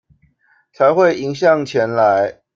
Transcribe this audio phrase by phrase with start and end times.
[0.73, 2.41] 才會迎向前來